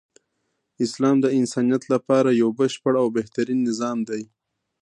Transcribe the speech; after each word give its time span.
اسلام 0.85 1.15
د 1.21 1.25
انسانیت 1.39 1.83
لپاره 1.93 2.29
یو 2.41 2.49
بشپړ 2.59 2.93
او 3.01 3.07
بهترین 3.17 3.59
نظام 3.69 3.97
دی. 4.09 4.23